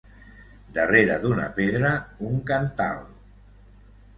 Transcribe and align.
Darrere 0.77 1.17
d'una 1.25 1.45
pedra, 1.59 1.91
un 2.31 2.41
cantal. 2.51 3.05